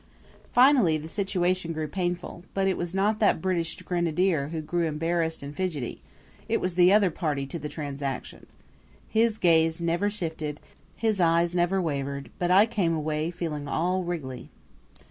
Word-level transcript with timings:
Finally 0.51 0.97
the 0.97 1.07
situation 1.07 1.73
grew 1.73 1.87
painful; 1.87 2.43
but 2.55 2.67
it 2.67 2.75
was 2.75 2.95
not 2.95 3.19
that 3.19 3.39
British 3.39 3.77
grenadier 3.83 4.47
who 4.47 4.59
grew 4.59 4.87
embarrassed 4.87 5.43
and 5.43 5.55
fidgety 5.55 6.01
it 6.49 6.59
was 6.59 6.73
the 6.73 6.91
other 6.91 7.11
party 7.11 7.45
to 7.45 7.59
the 7.59 7.69
transaction. 7.69 8.47
His 9.07 9.37
gaze 9.37 9.79
never 9.79 10.09
shifted, 10.09 10.59
his 10.95 11.19
eyes 11.19 11.53
never 11.55 11.79
wavered 11.79 12.31
but 12.39 12.49
I 12.49 12.65
came 12.65 12.95
away 12.95 13.29
feeling 13.29 13.67
all 13.67 14.03
wriggly. 14.03 14.49